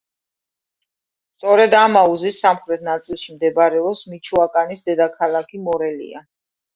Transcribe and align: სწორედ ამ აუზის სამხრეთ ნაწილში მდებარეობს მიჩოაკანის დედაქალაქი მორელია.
სწორედ 1.37 1.75
ამ 1.79 1.99
აუზის 1.99 2.39
სამხრეთ 2.45 2.85
ნაწილში 2.87 3.35
მდებარეობს 3.35 4.01
მიჩოაკანის 4.15 4.81
დედაქალაქი 4.89 5.61
მორელია. 5.69 6.23